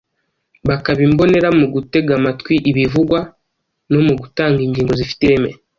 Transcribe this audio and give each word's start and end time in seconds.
bakaba 0.69 0.99
imbonera 1.07 1.47
mu 1.59 1.65
gutega 1.73 2.11
amatwi 2.19 2.53
ibivugwa 2.69 3.19
no 3.91 3.99
mu 4.05 4.13
gutanga 4.21 4.59
ingingo 4.65 4.91
zifite 5.01 5.21
ireme. 5.25 5.51